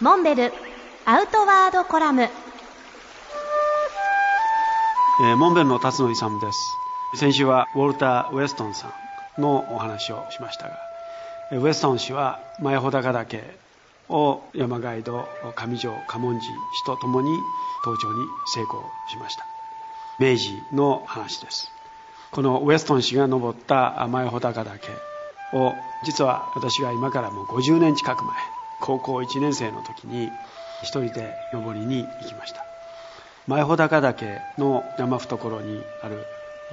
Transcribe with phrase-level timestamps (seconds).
[0.00, 0.52] モンベル
[1.04, 6.58] アウトワードコラム、えーモンベルの辰野勇です。
[7.14, 8.92] 先週はウォルター・ウェストンさ
[9.38, 10.76] んのお話をしましたが
[11.52, 13.44] ウェストン氏は前穂高岳
[14.08, 17.30] を山ガイド上条嘉門次氏と共に
[17.84, 19.46] 登頂に成功しました。
[20.18, 21.70] 明治の話です。
[22.32, 24.90] このウェストン氏が登った前穂高岳
[25.52, 25.72] を
[26.04, 30.30] 実は私が今からもう50年近く前高校1年生の時に
[30.82, 32.64] 一人で登りに行きました。
[33.46, 36.24] 前穂高岳の山懐にある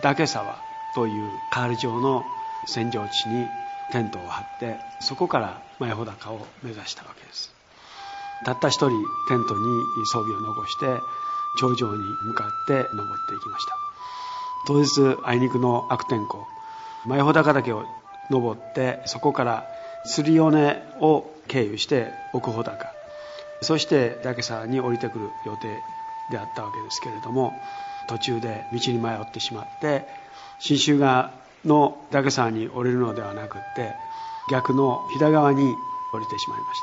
[0.02, 0.58] 岳沢
[0.96, 2.24] というカール状の
[2.68, 3.48] 扇状地に
[3.92, 7.54] テントを張ってそこから前穂高を目指したわけです。
[8.46, 8.90] たった一人
[9.28, 10.86] テントに装備を残して
[11.60, 13.76] 頂上に向かって登っていきました。
[14.68, 16.48] 当日あいにくの悪天候。
[17.06, 17.84] 前穂高岳を
[18.30, 19.66] 登ってそこから
[20.06, 22.94] 釣り尾根を経由して奥穂高。
[23.62, 25.68] そして岳沢に降りてくる予定
[26.32, 27.54] であったわけですけれども
[28.08, 30.08] 途中で道に迷ってしまって
[30.60, 31.32] 信州川
[31.66, 33.94] の岳沢に降りるのではなくって
[34.50, 35.76] 逆の飛騨川に
[36.14, 36.82] 降りてしまいまし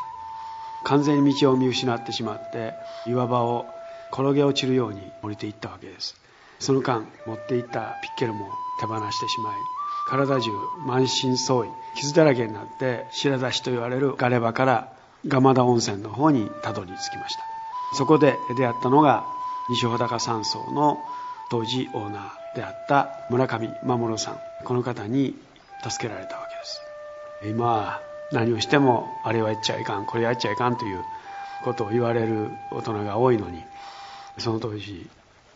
[0.85, 0.89] た。
[0.89, 2.73] 完全に道を見失ってしまって
[3.07, 3.67] 岩場を
[4.13, 6.15] 転げ落ちるように降りていったわけです。
[6.61, 8.49] その間持っていったピッケルも
[8.81, 9.57] 手放してしまい
[10.09, 10.51] 体中
[10.87, 14.93] 満身創痍傷だらけになって白出しと言われるガレ場から
[15.27, 17.43] 蒲田温泉の方にたどり着きました。
[17.95, 19.27] そこで出会ったのが
[19.69, 20.99] 西穂高山荘の
[21.51, 24.39] 当時オーナーであった村上守さん。
[24.65, 25.35] この方に
[25.83, 26.81] 助けられたわけです。
[27.51, 28.01] 今は
[28.33, 31.05] 何をしてもあれはやっちゃいかんこれやっちゃいかんという
[31.65, 33.63] ことを言われる大人が多いのに
[34.39, 35.09] その当時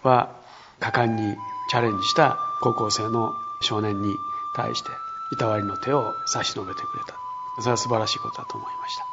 [0.03, 0.35] は
[0.81, 1.37] 果敢に
[1.71, 4.15] チャレンジした高校生の少年に
[4.53, 4.93] 対して
[5.31, 7.15] いたわりの手を差し伸べてくれた。
[7.59, 9.12] それは素晴らしいことだと思いました。